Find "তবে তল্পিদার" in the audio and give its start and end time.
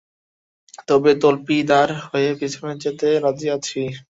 0.87-1.89